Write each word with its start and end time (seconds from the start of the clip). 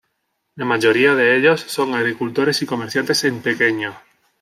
La 0.55 0.65
mayoría 0.65 1.13
de 1.13 1.37
ellos 1.37 1.61
son 1.61 1.93
agricultores 1.93 2.59
y 2.63 2.65
comerciantes 2.65 3.23
en 3.25 3.39
pequeño. 3.43 3.93